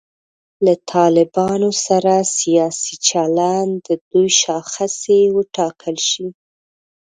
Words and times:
له 0.65 0.73
طالبانو 0.93 1.69
سره 1.85 2.13
سیاسي 2.39 2.95
چلند 3.09 3.73
د 3.87 3.89
دوی 4.09 4.29
شاخصې 4.41 5.19
وټاکل 5.35 5.95
شي. 6.09 6.27